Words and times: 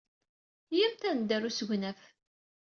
Iyyamt 0.73 1.07
ad 1.09 1.13
neddu 1.15 1.35
ɣer 1.35 1.43
usegnaf. 1.49 2.01